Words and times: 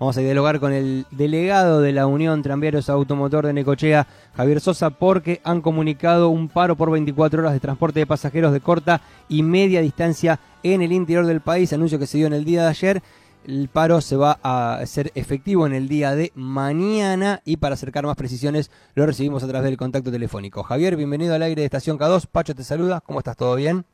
Vamos 0.00 0.16
a 0.16 0.22
dialogar 0.22 0.60
con 0.60 0.72
el 0.72 1.04
delegado 1.10 1.82
de 1.82 1.92
la 1.92 2.06
Unión 2.06 2.40
Tranviarios 2.40 2.88
Automotor 2.88 3.44
de 3.44 3.52
Necochea, 3.52 4.06
Javier 4.34 4.58
Sosa, 4.62 4.88
porque 4.88 5.42
han 5.44 5.60
comunicado 5.60 6.30
un 6.30 6.48
paro 6.48 6.74
por 6.74 6.90
24 6.90 7.42
horas 7.42 7.52
de 7.52 7.60
transporte 7.60 8.00
de 8.00 8.06
pasajeros 8.06 8.54
de 8.54 8.62
corta 8.62 9.02
y 9.28 9.42
media 9.42 9.82
distancia 9.82 10.40
en 10.62 10.80
el 10.80 10.92
interior 10.92 11.26
del 11.26 11.42
país, 11.42 11.74
anuncio 11.74 11.98
que 11.98 12.06
se 12.06 12.16
dio 12.16 12.26
en 12.26 12.32
el 12.32 12.46
día 12.46 12.62
de 12.62 12.68
ayer. 12.68 13.02
El 13.46 13.68
paro 13.68 14.00
se 14.00 14.16
va 14.16 14.38
a 14.42 14.80
ser 14.86 15.12
efectivo 15.14 15.66
en 15.66 15.74
el 15.74 15.86
día 15.86 16.14
de 16.14 16.32
mañana 16.34 17.42
y 17.44 17.58
para 17.58 17.74
acercar 17.74 18.06
más 18.06 18.16
precisiones 18.16 18.70
lo 18.94 19.04
recibimos 19.04 19.44
a 19.44 19.48
través 19.48 19.68
del 19.68 19.76
contacto 19.76 20.10
telefónico. 20.10 20.62
Javier, 20.62 20.96
bienvenido 20.96 21.34
al 21.34 21.42
aire 21.42 21.60
de 21.60 21.66
Estación 21.66 21.98
K2. 21.98 22.26
Pacho 22.26 22.54
te 22.54 22.64
saluda. 22.64 23.02
¿Cómo 23.02 23.18
estás? 23.18 23.36
¿Todo 23.36 23.54
bien? 23.54 23.84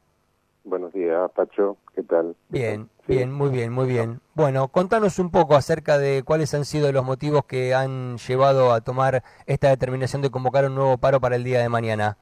Buenos 0.63 0.93
días, 0.93 1.29
Pacho. 1.35 1.77
¿Qué 1.97 2.05
tal? 2.05 2.37
Bien, 2.49 2.89
bien, 3.07 3.33
muy 3.33 3.51
bien, 3.51 3.73
muy 3.73 3.87
bien. 3.87 4.21
Bueno, 4.35 4.69
contanos 4.69 5.19
un 5.19 5.31
poco 5.31 5.55
acerca 5.55 5.99
de 5.99 6.23
cuáles 6.25 6.55
han 6.55 6.65
sido 6.65 6.91
los 6.93 7.05
motivos 7.05 7.45
que 7.45 7.75
han 7.75 8.19
llevado 8.19 8.73
a 8.73 8.81
tomar 8.81 9.23
esta 9.47 9.69
determinación 9.69 10.23
de 10.23 10.31
convocar 10.31 10.65
un 10.67 10.75
nuevo 10.75 10.99
paro 10.99 11.21
para 11.21 11.37
el 11.37 11.45
día 11.45 11.61
de 11.61 11.69
mañana. 11.69 12.17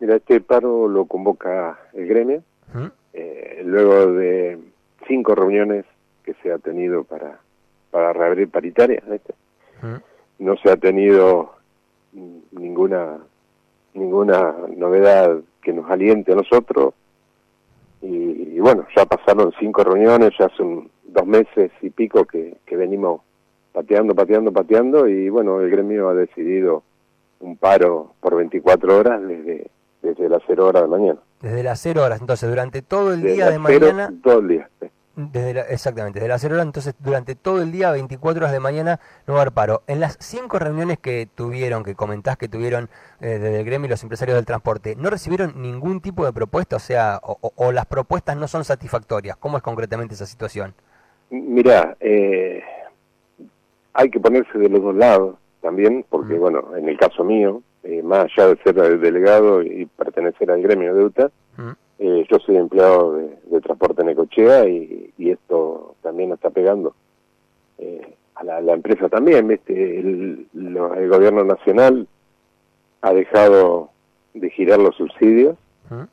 Mira, 0.00 0.16
este 0.16 0.40
paro 0.40 0.88
lo 0.88 1.06
convoca 1.06 1.78
el 1.92 2.06
gremio, 2.06 2.42
eh, 3.12 3.62
luego 3.64 4.12
de 4.12 4.58
cinco 5.06 5.34
reuniones 5.34 5.84
que 6.24 6.34
se 6.42 6.52
ha 6.52 6.58
tenido 6.58 7.04
para, 7.04 7.38
para 7.90 8.12
reabrir 8.12 8.50
paritarias, 8.50 9.04
no 10.38 10.56
se 10.56 10.70
ha 10.70 10.76
tenido 10.76 11.54
ninguna 12.52 13.18
ninguna 13.94 14.54
novedad 14.76 15.38
que 15.62 15.72
nos 15.72 15.88
aliente 15.90 16.32
a 16.32 16.36
nosotros 16.36 16.94
y, 18.06 18.60
bueno, 18.60 18.86
ya 18.94 19.06
pasaron 19.06 19.52
cinco 19.58 19.82
reuniones, 19.82 20.32
ya 20.38 20.48
son 20.56 20.90
dos 21.04 21.26
meses 21.26 21.70
y 21.80 21.90
pico 21.90 22.24
que, 22.24 22.56
que 22.66 22.76
venimos 22.76 23.22
pateando, 23.72 24.14
pateando, 24.14 24.52
pateando 24.52 25.08
y 25.08 25.28
bueno, 25.28 25.60
el 25.60 25.70
gremio 25.70 26.08
ha 26.08 26.14
decidido 26.14 26.82
un 27.40 27.56
paro 27.56 28.12
por 28.20 28.36
24 28.36 28.98
horas 28.98 29.22
desde 29.26 29.70
desde 30.04 30.28
las 30.28 30.42
0 30.46 30.66
horas 30.66 30.82
de 30.82 30.88
mañana. 30.88 31.20
Desde 31.40 31.62
las 31.62 31.80
0 31.80 32.04
horas, 32.04 32.20
entonces 32.20 32.48
durante 32.48 32.82
todo 32.82 33.12
el 33.12 33.22
día 33.22 33.50
de 33.50 33.58
mañana... 33.58 34.12
Todo 34.22 34.38
el 34.40 34.48
día. 34.48 34.68
Desde 35.16 35.72
exactamente, 35.72 36.18
desde 36.18 36.28
las 36.28 36.40
0 36.40 36.54
horas, 36.54 36.66
entonces 36.66 36.94
durante 36.98 37.36
todo 37.36 37.62
el 37.62 37.70
día, 37.70 37.92
24 37.92 38.40
horas 38.40 38.52
de 38.52 38.58
mañana, 38.58 38.98
no 39.26 39.34
va 39.34 39.40
a 39.40 39.42
haber 39.42 39.54
paro. 39.54 39.82
En 39.86 40.00
las 40.00 40.16
cinco 40.20 40.58
reuniones 40.58 40.98
que 40.98 41.28
tuvieron, 41.32 41.84
que 41.84 41.94
comentás 41.94 42.36
que 42.36 42.48
tuvieron 42.48 42.88
eh, 43.20 43.38
desde 43.38 43.60
el 43.60 43.64
gremio 43.64 43.86
y 43.86 43.90
los 43.90 44.02
empresarios 44.02 44.34
del 44.34 44.44
transporte, 44.44 44.96
¿no 44.96 45.10
recibieron 45.10 45.62
ningún 45.62 46.00
tipo 46.00 46.24
de 46.26 46.32
propuesta? 46.32 46.76
O 46.76 46.80
sea, 46.80 47.20
o, 47.22 47.70
las 47.70 47.86
propuestas 47.86 48.36
no 48.36 48.48
son 48.48 48.64
satisfactorias. 48.64 49.36
¿Cómo 49.36 49.56
es 49.56 49.62
concretamente 49.62 50.14
esa 50.14 50.26
situación? 50.26 50.74
Mira, 51.30 51.96
eh, 52.00 52.62
hay 53.92 54.10
que 54.10 54.18
ponerse 54.20 54.58
de 54.58 54.68
los 54.68 54.82
dos 54.82 54.94
lados 54.94 55.36
también, 55.60 56.04
porque 56.10 56.34
bueno, 56.34 56.76
en 56.76 56.88
el 56.88 56.98
caso 56.98 57.24
mío, 57.24 57.62
eh, 57.84 58.02
más 58.02 58.24
allá 58.24 58.48
de 58.48 58.62
ser 58.62 58.98
delegado 58.98 59.62
y 59.62 59.86
pertenecer 59.86 60.50
al 60.50 60.62
gremio 60.62 60.94
de 60.94 61.04
UTA, 61.04 61.30
mm. 61.56 61.70
eh, 62.00 62.26
yo 62.30 62.38
soy 62.38 62.56
empleado 62.56 63.14
de, 63.14 63.60
transporte 63.60 64.02
en 64.02 64.08
Ecochea 64.10 64.66
y, 64.66 65.03
esto 65.18 65.94
también 66.02 66.32
está 66.32 66.50
pegando 66.50 66.94
eh, 67.78 68.14
a 68.34 68.44
la, 68.44 68.72
empresa 68.72 69.08
también. 69.08 69.48
¿viste? 69.48 70.00
El, 70.00 70.46
gobierno 71.08 71.44
nacional 71.44 72.08
ha 73.02 73.12
dejado 73.12 73.90
de 74.34 74.50
girar 74.50 74.78
los 74.78 74.96
subsidios. 74.96 75.56
Mm. 75.90 76.04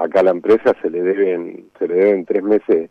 acá 0.00 0.20
a 0.20 0.22
la 0.22 0.30
empresa 0.30 0.72
se 0.80 0.88
le 0.88 1.02
deben 1.02 1.66
se 1.76 1.88
le 1.88 1.94
deben 1.96 2.24
tres 2.24 2.44
meses 2.44 2.90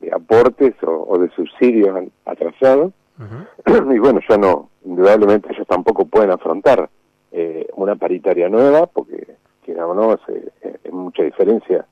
de 0.00 0.12
aportes 0.12 0.74
o 0.82 1.18
de 1.18 1.28
subsidios 1.30 2.08
atrasados 2.24 2.94
y 3.94 3.98
bueno, 3.98 4.20
ya 4.28 4.36
no, 4.36 4.70
indudablemente 4.84 5.52
ellos 5.52 5.66
tampoco 5.66 6.04
pueden 6.06 6.30
afrontar 6.30 6.88
eh, 7.32 7.66
una 7.74 7.96
paritaria 7.96 8.48
nueva, 8.48 8.86
porque, 8.86 9.34
digamos, 9.66 9.96
no, 9.96 10.12
es, 10.14 10.92
mucha 10.92 11.22
diferencia 11.22 11.84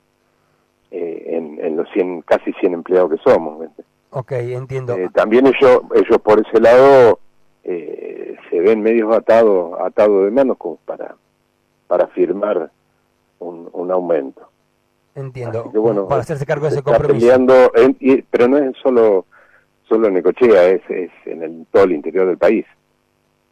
eh, 0.91 1.23
en, 1.27 1.59
en, 1.63 1.77
los 1.77 1.89
100, 1.91 2.21
casi 2.21 2.53
100 2.53 2.73
empleados 2.73 3.11
que 3.11 3.29
somos. 3.29 3.67
Ok, 4.11 4.31
entiendo. 4.31 4.95
Eh, 4.95 5.09
también 5.13 5.47
ellos, 5.47 5.81
ellos 5.95 6.21
por 6.23 6.39
ese 6.39 6.59
lado 6.59 7.19
se 7.63 8.61
ven 8.61 8.81
medios 8.81 9.13
atados 9.13 9.77
atados 9.81 10.23
de 10.23 10.31
manos 10.31 10.55
como 10.57 10.77
para, 10.85 11.15
para 11.87 12.07
firmar 12.07 12.71
un, 13.39 13.69
un 13.73 13.91
aumento. 13.91 14.47
Entiendo. 15.15 15.63
bueno, 15.73 16.07
para 16.07 16.21
hacerse 16.21 16.45
cargo 16.45 16.67
de 16.67 16.73
ese 16.73 16.83
compromiso. 16.83 17.71
pero 18.29 18.47
no 18.47 18.57
es 18.57 18.77
solo 18.81 19.25
solo 19.87 20.07
en 20.07 20.15
Necochea, 20.15 20.69
es, 20.69 20.81
es 20.89 21.11
en 21.25 21.43
el, 21.43 21.65
todo 21.71 21.85
el 21.85 21.93
interior 21.93 22.27
del 22.27 22.37
país. 22.37 22.65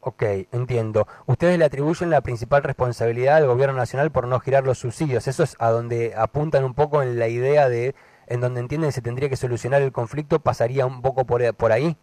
Ok, 0.08 0.22
entiendo. 0.52 1.08
Ustedes 1.26 1.58
le 1.58 1.66
atribuyen 1.66 2.12
la 2.12 2.22
principal 2.22 2.62
responsabilidad 2.62 3.38
al 3.38 3.48
gobierno 3.48 3.76
nacional 3.76 4.12
por 4.12 4.28
no 4.28 4.40
girar 4.40 4.64
los 4.64 4.78
subsidios. 4.78 5.28
Eso 5.28 5.42
es 5.42 5.56
a 5.58 5.72
donde 5.72 6.14
apuntan 6.16 6.64
un 6.64 6.76
poco 6.76 7.02
en 7.02 7.18
la 7.18 7.28
idea 7.28 7.70
de, 7.70 7.96
en 8.28 8.40
donde 8.40 8.60
entienden 8.60 8.90
que 8.90 8.94
se 8.94 9.02
tendría 9.02 9.30
que 9.30 9.36
solucionar 9.36 9.82
el 9.82 9.92
conflicto, 9.92 10.38
pasaría 10.38 10.86
un 10.86 11.02
poco 11.02 11.26
por, 11.26 11.42
por 11.56 11.72
ahí. 11.72 11.98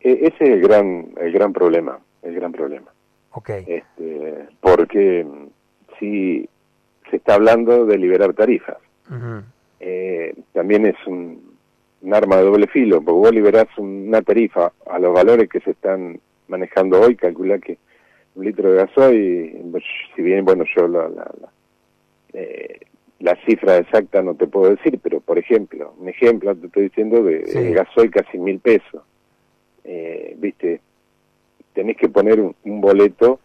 E, 0.00 0.12
ese 0.12 0.44
es 0.44 0.50
el 0.52 0.62
gran, 0.62 1.08
el 1.20 1.32
gran 1.32 1.52
problema, 1.52 1.98
el 2.22 2.34
gran 2.34 2.52
problema. 2.52 2.90
Ok. 3.32 3.50
Este, 3.50 4.48
porque 4.62 5.26
si 6.00 6.48
se 7.10 7.16
está 7.16 7.34
hablando 7.34 7.84
de 7.84 7.98
liberar 7.98 8.32
tarifas, 8.32 8.78
eh, 9.80 10.34
también 10.54 10.86
es 10.86 10.96
un, 11.06 11.58
un 12.00 12.14
arma 12.14 12.38
de 12.38 12.44
doble 12.44 12.68
filo, 12.68 13.02
porque 13.02 13.20
vos 13.20 13.32
liberás 13.32 13.66
una 13.76 14.22
tarifa 14.22 14.72
a 14.90 14.98
los 14.98 15.12
valores 15.12 15.46
que 15.50 15.60
se 15.60 15.72
están 15.72 16.18
manejando 16.48 17.00
hoy, 17.00 17.16
calcula 17.16 17.58
que 17.58 17.78
un 18.34 18.44
litro 18.44 18.72
de 18.72 18.78
gasoil, 18.78 19.82
si 20.14 20.22
bien, 20.22 20.44
bueno, 20.44 20.64
yo 20.76 20.88
la, 20.88 21.08
la, 21.08 21.30
la, 21.40 21.52
eh, 22.32 22.80
la, 23.20 23.36
cifra 23.46 23.76
exacta 23.76 24.22
no 24.22 24.34
te 24.34 24.46
puedo 24.46 24.70
decir, 24.74 24.98
pero 25.02 25.20
por 25.20 25.38
ejemplo, 25.38 25.94
un 25.98 26.08
ejemplo, 26.08 26.54
te 26.56 26.66
estoy 26.66 26.84
diciendo 26.84 27.22
de, 27.22 27.72
gasoil 27.72 28.10
casi 28.10 28.38
mil 28.38 28.58
pesos, 28.58 29.02
eh, 29.84 30.34
viste, 30.38 30.80
tenés 31.74 31.96
que 31.96 32.08
poner 32.08 32.40
un, 32.40 32.80
boleto 32.80 33.40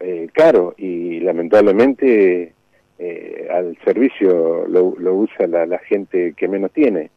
eh, 0.00 0.28
caro 0.32 0.74
y 0.76 1.20
lamentablemente 1.20 2.52
eh, 2.98 3.48
al 3.50 3.76
servicio 3.84 4.66
lo, 4.66 4.94
lo 4.98 5.14
usa 5.14 5.46
la, 5.46 5.66
la 5.66 5.78
gente 5.78 6.34
que 6.36 6.48
menos 6.48 6.72
tiene. 6.72 7.10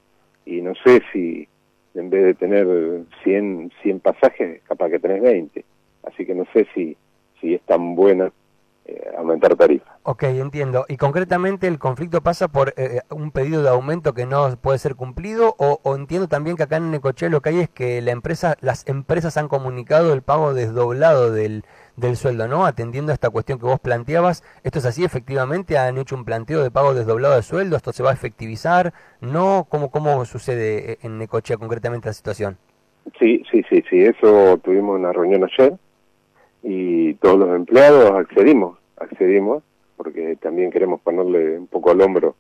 Y 0.46 0.62
no 0.62 0.74
sé 0.84 1.02
si 1.12 1.48
en 1.96 2.10
vez 2.10 2.24
de 2.24 2.34
tener 2.34 2.68
100, 3.24 3.72
100 3.82 4.00
pasajes, 4.00 4.62
capaz 4.64 4.90
que 4.90 5.00
tenés 5.00 5.22
20. 5.22 5.66
Así 6.04 6.26
que 6.26 6.36
no 6.36 6.46
sé 6.54 6.68
si, 6.74 6.96
si 7.40 7.56
es 7.56 7.62
tan 7.62 7.96
buena 7.96 8.32
eh, 8.88 9.12
aumentar 9.18 9.56
tarifas. 9.56 9.96
Ok, 10.04 10.24
entiendo. 10.24 10.86
¿Y 10.88 10.98
concretamente 10.98 11.66
el 11.66 11.80
conflicto 11.80 12.22
pasa 12.22 12.48
por 12.48 12.76
eh, 12.78 13.02
un 13.10 13.32
pedido 13.32 13.64
de 13.64 13.70
aumento 13.70 14.14
que 14.14 14.28
no 14.28 14.56
puede 14.58 14.78
ser 14.78 14.94
cumplido? 14.94 15.56
O, 15.58 15.96
entiendo 15.96 16.28
también 16.28 16.56
que 16.56 16.64
acá 16.64 16.78
en 16.78 16.92
Necoche 16.92 17.32
lo 17.32 17.42
que 17.42 17.50
hay 17.50 17.60
es 17.62 17.70
que 17.70 18.00
la 18.04 18.12
empresa, 18.12 18.58
las 18.62 18.88
empresas 18.88 19.38
han 19.38 19.48
comunicado 19.48 20.14
el 20.14 20.22
pago 20.22 20.54
desdoblado 20.54 21.32
del, 21.32 21.64
del 21.96 22.16
sueldo, 22.16 22.48
¿no? 22.48 22.68
Atendiendo 22.68 23.12
a 23.12 23.16
esta 23.16 23.32
cuestión 23.32 23.58
que 23.58 23.66
vos 23.66 23.80
planteabas, 23.80 24.44
¿esto 24.64 24.78
es 24.78 24.86
así? 24.86 25.04
¿Efectivamente 25.04 25.80
han 25.80 25.98
hecho 25.98 26.16
un 26.16 26.24
planteo 26.24 26.62
de 26.62 26.70
pago 26.70 26.94
desdoblado 26.94 27.36
de 27.36 27.42
sueldo? 27.42 27.78
¿Esto 27.78 27.92
se 27.92 28.04
va 28.04 28.12
a 28.12 28.14
efectivizar? 28.14 28.94
¿No? 29.20 29.66
¿Cómo, 29.68 29.90
cómo 29.90 30.26
sucede 30.26 31.00
en 31.02 31.18
Necochea 31.18 31.58
concretamente 31.58 32.10
la 32.10 32.14
situación? 32.14 32.60
Sí, 33.18 33.42
sí, 33.52 33.64
sí, 33.68 33.84
sí, 33.90 34.04
eso 34.04 34.60
tuvimos 34.64 35.00
una 35.00 35.12
reunión 35.12 35.44
ayer 35.44 35.76
y 36.68 37.14
todos 37.16 37.38
los 37.38 37.56
empleados 37.56 38.12
accedimos, 38.12 38.80
accedimos, 38.98 39.64
porque 39.96 40.36
también 40.38 40.72
queremos 40.72 41.00
ponerle 41.00 41.60
un 41.60 41.68
poco 41.68 41.92
al 41.92 42.02
hombro 42.02 42.36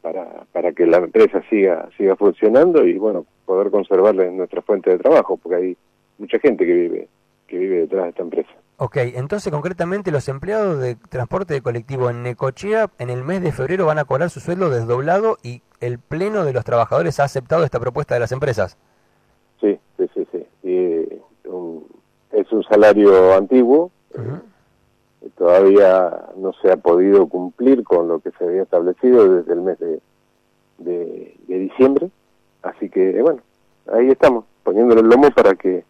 para, 0.00 0.44
para 0.50 0.72
que 0.72 0.84
la 0.84 0.96
empresa 0.96 1.40
siga, 1.48 1.88
siga 1.96 2.16
funcionando 2.16 2.84
y 2.84 2.98
bueno, 2.98 3.24
poder 3.46 3.70
conservarle 3.70 4.32
nuestra 4.32 4.62
fuente 4.62 4.90
de 4.90 4.98
trabajo, 4.98 5.36
porque 5.36 5.56
hay 5.56 5.76
mucha 6.18 6.40
gente 6.40 6.66
que 6.66 6.72
vive, 6.72 7.08
que 7.46 7.56
vive 7.56 7.76
detrás 7.82 8.02
de 8.02 8.08
esta 8.10 8.22
empresa. 8.22 8.50
Ok, 8.78 8.96
entonces 8.96 9.52
concretamente 9.52 10.10
los 10.10 10.28
empleados 10.28 10.80
de 10.80 10.96
transporte 10.96 11.54
de 11.54 11.62
colectivo 11.62 12.10
en 12.10 12.24
Necochea 12.24 12.90
en 12.98 13.10
el 13.10 13.22
mes 13.22 13.42
de 13.42 13.52
febrero 13.52 13.86
van 13.86 14.00
a 14.00 14.04
cobrar 14.04 14.28
su 14.30 14.40
sueldo 14.40 14.70
desdoblado 14.70 15.36
y 15.44 15.62
el 15.78 16.00
pleno 16.00 16.44
de 16.44 16.52
los 16.52 16.64
trabajadores 16.64 17.20
ha 17.20 17.24
aceptado 17.24 17.62
esta 17.62 17.78
propuesta 17.78 18.14
de 18.14 18.20
las 18.20 18.32
empresas. 18.32 18.76
Sí, 19.60 19.78
sí, 19.96 20.10
sí, 20.14 20.26
sí. 20.32 20.46
Es 22.32 22.50
un 22.52 22.62
salario 22.64 23.34
antiguo, 23.34 23.90
eh, 24.14 25.28
todavía 25.36 26.28
no 26.36 26.52
se 26.54 26.70
ha 26.70 26.76
podido 26.76 27.26
cumplir 27.28 27.84
con 27.84 28.08
lo 28.08 28.20
que 28.20 28.30
se 28.32 28.44
había 28.44 28.62
establecido 28.62 29.28
desde 29.28 29.52
el 29.52 29.60
mes 29.60 29.78
de, 29.78 30.00
de, 30.78 31.36
de 31.46 31.58
diciembre, 31.58 32.10
así 32.62 32.88
que 32.88 33.20
bueno, 33.22 33.40
ahí 33.92 34.10
estamos, 34.10 34.44
poniéndole 34.62 35.00
el 35.00 35.08
lomo 35.08 35.30
para 35.30 35.54
que, 35.54 35.84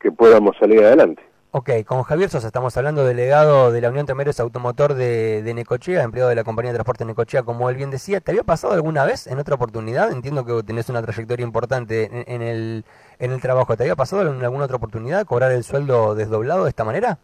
que 0.00 0.12
podamos 0.12 0.56
salir 0.58 0.80
adelante. 0.84 1.22
Ok, 1.54 1.68
con 1.84 2.02
Javier 2.02 2.30
Sosa 2.30 2.46
estamos 2.46 2.74
hablando, 2.78 3.04
delegado 3.04 3.72
de 3.72 3.82
la 3.82 3.90
Unión 3.90 4.06
Tremeros 4.06 4.40
Automotor 4.40 4.94
de, 4.94 5.42
de, 5.42 5.52
Necochea, 5.52 6.02
empleado 6.02 6.30
de 6.30 6.34
la 6.34 6.44
compañía 6.44 6.72
de 6.72 6.76
transporte 6.76 7.04
Necochea, 7.04 7.42
como 7.42 7.68
él 7.68 7.76
bien 7.76 7.90
decía. 7.90 8.20
¿Te 8.20 8.30
había 8.30 8.42
pasado 8.42 8.72
alguna 8.72 9.04
vez 9.04 9.26
en 9.26 9.38
otra 9.38 9.56
oportunidad? 9.56 10.10
Entiendo 10.12 10.46
que 10.46 10.62
tenés 10.62 10.88
una 10.88 11.02
trayectoria 11.02 11.44
importante 11.44 12.08
en, 12.26 12.40
el, 12.40 12.86
en 13.18 13.32
el 13.32 13.40
trabajo. 13.42 13.76
¿Te 13.76 13.82
había 13.82 13.96
pasado 13.96 14.22
en 14.32 14.42
alguna 14.42 14.64
otra 14.64 14.78
oportunidad 14.78 15.26
cobrar 15.26 15.52
el 15.52 15.62
sueldo 15.62 16.14
desdoblado 16.14 16.64
de 16.64 16.70
esta 16.70 16.84
manera? 16.84 17.18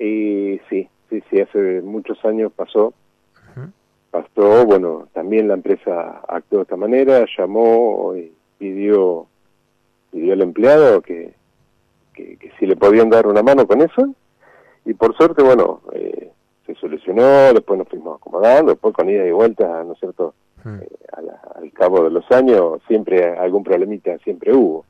Y 0.00 0.60
sí, 0.68 0.88
sí, 1.08 1.22
sí, 1.30 1.40
hace 1.40 1.82
muchos 1.82 2.24
años 2.24 2.50
pasó. 2.52 2.94
Pasó, 4.10 4.66
bueno, 4.66 5.06
también 5.12 5.46
la 5.46 5.54
empresa 5.54 6.20
actuó 6.26 6.58
de 6.58 6.62
esta 6.62 6.76
manera, 6.76 7.24
llamó 7.38 8.12
y 8.16 8.32
pidió, 8.58 9.28
pidió 10.10 10.32
al 10.32 10.42
empleado 10.42 11.00
que 11.00 11.35
que, 12.16 12.50
si 12.58 12.66
le 12.66 12.76
podían 12.76 13.10
dar 13.10 13.26
una 13.26 13.42
mano 13.42 13.66
con 13.66 13.82
eso. 13.82 14.14
Y 14.84 14.94
por 14.94 15.16
suerte, 15.16 15.42
bueno, 15.42 15.82
eh, 15.92 16.32
se 16.66 16.74
solucionó, 16.76 17.52
después 17.52 17.78
nos 17.78 17.88
fuimos 17.88 18.16
acomodando, 18.16 18.72
después 18.72 18.94
con 18.94 19.08
ida 19.08 19.26
y 19.26 19.30
vuelta, 19.30 19.84
¿no 19.84 19.92
es 19.92 19.98
cierto? 20.00 20.34
Hmm. 20.64 20.80
Eh, 20.80 20.88
al 21.54 21.72
cabo 21.72 22.04
de 22.04 22.10
los 22.10 22.30
años 22.32 22.80
siempre 22.88 23.36
algún 23.36 23.62
problemita 23.62 24.16
siempre 24.18 24.52
hubo. 24.54 24.84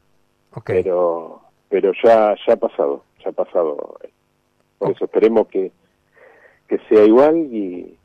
Pero 0.64 1.43
pero 1.69 1.93
ya 2.02 2.34
ya 2.46 2.55
ha 2.55 2.56
pasado, 2.56 3.02
ya 3.23 3.31
ha 3.31 3.32
pasado. 3.32 3.99
Por 4.79 4.93
eso 4.93 5.05
esperemos 5.05 5.49
que, 5.49 5.72
que 6.69 6.79
sea 6.88 7.05
igual 7.05 7.37
y, 7.37 7.95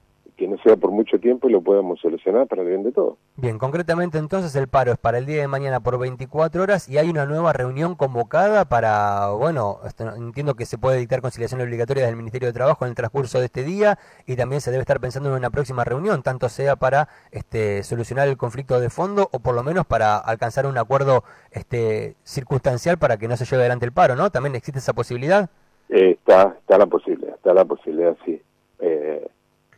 que 0.41 0.47
no 0.47 0.57
sea 0.63 0.75
por 0.75 0.89
mucho 0.89 1.19
tiempo 1.19 1.47
y 1.47 1.51
lo 1.51 1.61
podamos 1.61 1.99
solucionar 1.99 2.47
para 2.47 2.63
el 2.63 2.69
bien 2.69 2.81
de 2.81 2.91
todos. 2.91 3.15
Bien, 3.35 3.59
concretamente 3.59 4.17
entonces 4.17 4.55
el 4.55 4.67
paro 4.67 4.91
es 4.91 4.97
para 4.97 5.19
el 5.19 5.27
día 5.27 5.39
de 5.39 5.47
mañana 5.47 5.81
por 5.81 5.99
24 5.99 6.63
horas 6.63 6.89
y 6.89 6.97
hay 6.97 7.11
una 7.11 7.27
nueva 7.27 7.53
reunión 7.53 7.93
convocada 7.93 8.65
para, 8.65 9.29
bueno, 9.33 9.77
entiendo 10.17 10.55
que 10.55 10.65
se 10.65 10.79
puede 10.79 10.97
dictar 10.97 11.21
conciliación 11.21 11.61
obligatoria 11.61 12.07
del 12.07 12.15
Ministerio 12.15 12.47
de 12.47 12.53
Trabajo 12.53 12.85
en 12.85 12.89
el 12.89 12.95
transcurso 12.95 13.37
de 13.37 13.45
este 13.45 13.63
día 13.63 13.99
y 14.25 14.35
también 14.35 14.61
se 14.61 14.71
debe 14.71 14.81
estar 14.81 14.99
pensando 14.99 15.29
en 15.29 15.35
una 15.35 15.51
próxima 15.51 15.83
reunión, 15.83 16.23
tanto 16.23 16.49
sea 16.49 16.75
para 16.75 17.07
este, 17.29 17.83
solucionar 17.83 18.27
el 18.27 18.35
conflicto 18.35 18.79
de 18.79 18.89
fondo 18.89 19.29
o 19.31 19.41
por 19.41 19.53
lo 19.53 19.61
menos 19.61 19.85
para 19.85 20.17
alcanzar 20.17 20.65
un 20.65 20.79
acuerdo 20.79 21.23
este, 21.51 22.15
circunstancial 22.23 22.97
para 22.97 23.17
que 23.17 23.27
no 23.27 23.37
se 23.37 23.45
lleve 23.45 23.61
adelante 23.61 23.85
el 23.85 23.91
paro, 23.91 24.15
¿no? 24.15 24.31
¿También 24.31 24.55
existe 24.55 24.79
esa 24.79 24.93
posibilidad? 24.93 25.51
Eh, 25.89 26.17
está, 26.17 26.55
está 26.57 26.79
la 26.79 26.87
posibilidad, 26.87 27.35
está 27.35 27.53
la 27.53 27.65
posibilidad, 27.65 28.17
sí. 28.25 28.41
Eh, 28.79 29.27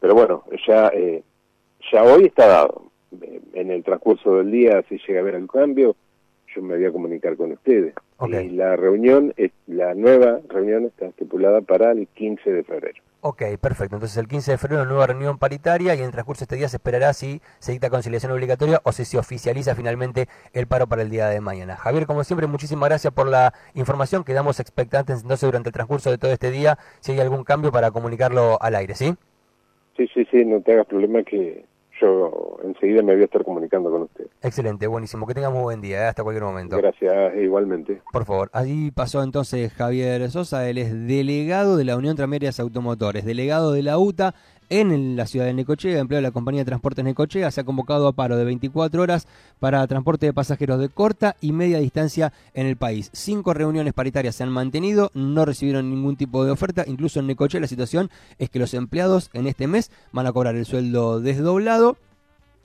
pero 0.03 0.15
bueno, 0.15 0.43
ya, 0.67 0.89
eh, 0.89 1.23
ya 1.89 2.03
hoy 2.03 2.25
está 2.25 2.45
dado. 2.45 2.91
En 3.53 3.71
el 3.71 3.85
transcurso 3.85 4.35
del 4.35 4.51
día, 4.51 4.83
si 4.89 4.97
llega 4.97 5.19
a 5.19 5.21
haber 5.21 5.35
algún 5.35 5.47
cambio, 5.47 5.95
yo 6.53 6.61
me 6.61 6.75
voy 6.75 6.83
a 6.83 6.91
comunicar 6.91 7.37
con 7.37 7.53
ustedes. 7.53 7.93
Y 8.27 8.49
la 8.49 8.75
reunión, 8.75 9.33
la 9.65 9.93
nueva 9.93 10.41
reunión 10.49 10.83
está 10.83 11.05
estipulada 11.05 11.61
para 11.61 11.93
el 11.93 12.07
15 12.07 12.51
de 12.51 12.63
febrero. 12.65 13.01
Ok, 13.21 13.43
perfecto. 13.61 13.95
Entonces 13.95 14.17
el 14.17 14.27
15 14.27 14.51
de 14.51 14.57
febrero 14.57 14.83
nueva 14.83 15.07
reunión 15.07 15.37
paritaria 15.37 15.95
y 15.95 15.99
en 15.99 16.03
el 16.03 16.11
transcurso 16.11 16.41
de 16.41 16.43
este 16.43 16.55
día 16.57 16.67
se 16.67 16.75
esperará 16.75 17.13
si 17.13 17.41
se 17.59 17.71
dicta 17.71 17.89
conciliación 17.89 18.33
obligatoria 18.33 18.81
o 18.83 18.91
si 18.91 19.05
se 19.05 19.17
oficializa 19.17 19.73
finalmente 19.73 20.27
el 20.51 20.67
paro 20.67 20.87
para 20.87 21.03
el 21.03 21.11
día 21.11 21.29
de 21.29 21.39
mañana. 21.39 21.77
Javier, 21.77 22.07
como 22.07 22.25
siempre, 22.25 22.45
muchísimas 22.47 22.89
gracias 22.89 23.13
por 23.13 23.29
la 23.29 23.53
información. 23.73 24.25
Quedamos 24.25 24.59
expectantes 24.59 25.21
entonces 25.21 25.47
durante 25.47 25.69
el 25.69 25.73
transcurso 25.73 26.11
de 26.11 26.17
todo 26.17 26.33
este 26.33 26.51
día 26.51 26.77
si 26.99 27.13
hay 27.13 27.21
algún 27.21 27.45
cambio 27.45 27.71
para 27.71 27.91
comunicarlo 27.91 28.61
al 28.61 28.75
aire, 28.75 28.95
¿sí? 28.95 29.15
Sí, 29.97 30.07
sí, 30.13 30.25
sí, 30.31 30.45
no 30.45 30.61
te 30.61 30.73
hagas 30.73 30.87
problema 30.87 31.23
que 31.23 31.65
yo 32.01 32.57
enseguida 32.63 33.01
me 33.03 33.13
voy 33.13 33.21
a 33.21 33.25
estar 33.25 33.43
comunicando 33.43 33.91
con 33.91 34.03
usted. 34.03 34.25
Excelente, 34.41 34.87
buenísimo. 34.87 35.27
Que 35.27 35.33
tengamos 35.33 35.57
un 35.57 35.63
buen 35.63 35.81
día, 35.81 36.03
¿eh? 36.03 36.07
hasta 36.07 36.23
cualquier 36.23 36.43
momento. 36.43 36.77
Gracias, 36.77 37.37
igualmente. 37.37 38.01
Por 38.11 38.25
favor. 38.25 38.49
Allí 38.53 38.91
pasó 38.91 39.23
entonces 39.23 39.71
Javier 39.73 40.29
Sosa, 40.29 40.67
él 40.69 40.77
es 40.77 40.91
delegado 41.07 41.77
de 41.77 41.85
la 41.85 41.95
Unión 41.95 42.15
Tramerias 42.15 42.59
Automotores, 42.59 43.25
delegado 43.25 43.71
de 43.71 43.83
la 43.83 43.97
UTA 43.97 44.33
en 44.79 45.15
la 45.15 45.27
ciudad 45.27 45.45
de 45.45 45.53
Necochea, 45.53 45.99
empleo 45.99 46.17
de 46.17 46.23
la 46.23 46.31
compañía 46.31 46.61
de 46.61 46.65
transportes 46.65 47.05
Necochea, 47.05 47.51
se 47.51 47.61
ha 47.61 47.63
convocado 47.63 48.07
a 48.07 48.13
paro 48.13 48.37
de 48.37 48.43
24 48.43 49.03
horas 49.03 49.27
para 49.59 49.85
transporte 49.85 50.25
de 50.25 50.33
pasajeros 50.33 50.79
de 50.79 50.89
corta 50.89 51.35
y 51.41 51.51
media 51.51 51.77
distancia 51.77 52.33
en 52.55 52.65
el 52.65 52.75
país. 52.75 53.11
Cinco 53.13 53.53
reuniones 53.53 53.93
paritarias 53.93 54.35
se 54.35 54.41
han 54.41 54.49
mantenido, 54.49 55.11
no 55.13 55.45
recibieron 55.45 55.91
ningún 55.91 56.15
tipo 56.15 56.43
de 56.43 56.49
oferta, 56.49 56.85
incluso 56.87 57.19
en 57.19 57.27
Necochea 57.27 57.61
la 57.61 57.67
situación 57.67 58.09
es 58.39 58.49
que 58.49 58.57
los 58.57 58.73
empleados 58.73 59.29
en 59.33 59.45
este 59.45 59.67
mes 59.67 59.91
van 60.11 60.25
a 60.25 60.31
cobrar 60.31 60.55
el 60.55 60.65
sueldo 60.65 61.19
desdoblado 61.19 61.97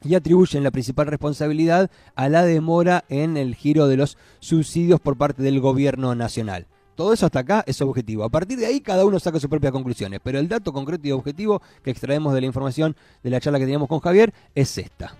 y 0.02 0.14
atribuyen 0.14 0.64
la 0.64 0.70
principal 0.70 1.08
responsabilidad 1.08 1.90
a 2.14 2.30
la 2.30 2.42
demora 2.46 3.04
en 3.10 3.36
el 3.36 3.54
giro 3.54 3.86
de 3.86 3.98
los 3.98 4.16
subsidios 4.40 4.98
por 4.98 5.18
parte 5.18 5.42
del 5.42 5.60
gobierno 5.60 6.14
nacional. 6.14 6.66
Todo 6.98 7.12
eso 7.12 7.26
hasta 7.26 7.38
acá 7.38 7.62
es 7.64 7.80
objetivo. 7.80 8.24
A 8.24 8.28
partir 8.28 8.58
de 8.58 8.66
ahí 8.66 8.80
cada 8.80 9.06
uno 9.06 9.20
saca 9.20 9.38
sus 9.38 9.48
propias 9.48 9.70
conclusiones. 9.70 10.18
Pero 10.20 10.40
el 10.40 10.48
dato 10.48 10.72
concreto 10.72 11.06
y 11.06 11.12
objetivo 11.12 11.62
que 11.84 11.92
extraemos 11.92 12.34
de 12.34 12.40
la 12.40 12.48
información 12.48 12.96
de 13.22 13.30
la 13.30 13.40
charla 13.40 13.60
que 13.60 13.66
teníamos 13.66 13.86
con 13.86 14.00
Javier 14.00 14.34
es 14.52 14.76
esta. 14.78 15.14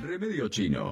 Remedio 0.00 0.46
chino. 0.48 0.90